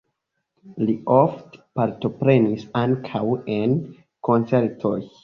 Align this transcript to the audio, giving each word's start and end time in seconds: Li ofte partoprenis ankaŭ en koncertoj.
Li 0.85 0.93
ofte 1.15 1.59
partoprenis 1.79 2.63
ankaŭ 2.81 3.21
en 3.57 3.77
koncertoj. 4.31 4.95